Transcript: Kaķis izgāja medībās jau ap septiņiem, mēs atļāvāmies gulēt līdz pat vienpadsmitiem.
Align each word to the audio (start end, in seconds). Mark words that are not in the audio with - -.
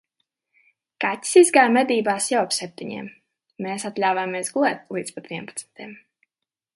Kaķis 1.03 1.35
izgāja 1.41 1.73
medībās 1.75 2.29
jau 2.33 2.41
ap 2.45 2.55
septiņiem, 2.57 3.11
mēs 3.67 3.87
atļāvāmies 3.93 4.53
gulēt 4.57 4.93
līdz 4.97 5.17
pat 5.19 5.33
vienpadsmitiem. 5.35 5.97